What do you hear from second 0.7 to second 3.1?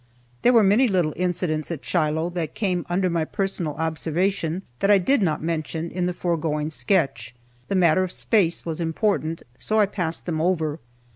little incidents at Shiloh that came under